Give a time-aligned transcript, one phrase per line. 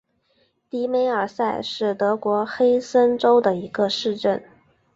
[0.67, 4.43] 迪梅尔塞是德国黑森州的一个市镇。